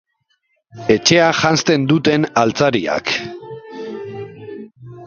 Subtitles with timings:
[0.93, 3.17] Etxea janzten duten altzariak.